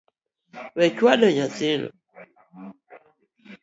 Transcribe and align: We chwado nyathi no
We 0.77 0.85
chwado 0.97 1.25
nyathi 1.35 1.69
no 1.79 1.89